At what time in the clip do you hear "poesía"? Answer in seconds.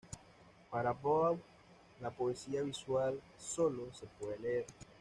2.09-2.63